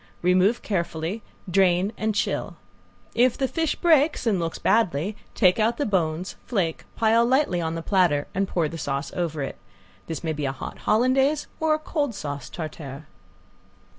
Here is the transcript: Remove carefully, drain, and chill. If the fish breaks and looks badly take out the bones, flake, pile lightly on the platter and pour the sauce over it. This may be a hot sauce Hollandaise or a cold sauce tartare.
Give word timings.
Remove 0.23 0.63
carefully, 0.63 1.21
drain, 1.47 1.93
and 1.95 2.15
chill. 2.15 2.55
If 3.13 3.37
the 3.37 3.47
fish 3.47 3.75
breaks 3.75 4.25
and 4.25 4.39
looks 4.39 4.57
badly 4.57 5.15
take 5.35 5.59
out 5.59 5.77
the 5.77 5.85
bones, 5.85 6.37
flake, 6.47 6.85
pile 6.95 7.23
lightly 7.23 7.61
on 7.61 7.75
the 7.75 7.83
platter 7.83 8.25
and 8.33 8.47
pour 8.47 8.67
the 8.67 8.79
sauce 8.79 9.13
over 9.13 9.43
it. 9.43 9.59
This 10.07 10.23
may 10.23 10.33
be 10.33 10.45
a 10.45 10.51
hot 10.51 10.77
sauce 10.77 10.83
Hollandaise 10.85 11.45
or 11.59 11.75
a 11.75 11.77
cold 11.77 12.15
sauce 12.15 12.49
tartare. 12.49 13.05